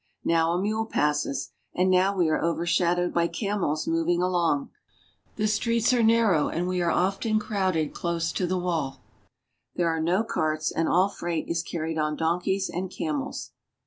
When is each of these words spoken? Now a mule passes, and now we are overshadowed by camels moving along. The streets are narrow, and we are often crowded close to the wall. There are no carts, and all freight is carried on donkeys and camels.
Now 0.23 0.53
a 0.53 0.59
mule 0.59 0.87
passes, 0.87 1.51
and 1.75 1.91
now 1.91 2.17
we 2.17 2.27
are 2.27 2.41
overshadowed 2.43 3.13
by 3.13 3.27
camels 3.27 3.85
moving 3.85 4.19
along. 4.19 4.71
The 5.35 5.47
streets 5.47 5.93
are 5.93 6.01
narrow, 6.01 6.47
and 6.49 6.67
we 6.67 6.81
are 6.81 6.89
often 6.89 7.37
crowded 7.37 7.93
close 7.93 8.31
to 8.31 8.47
the 8.47 8.57
wall. 8.57 9.03
There 9.75 9.89
are 9.89 10.01
no 10.01 10.23
carts, 10.23 10.71
and 10.71 10.89
all 10.89 11.07
freight 11.07 11.47
is 11.47 11.61
carried 11.61 11.99
on 11.99 12.15
donkeys 12.15 12.67
and 12.67 12.89
camels. 12.89 13.51